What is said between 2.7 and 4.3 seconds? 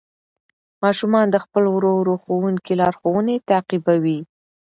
لارښوونې تعقیبوي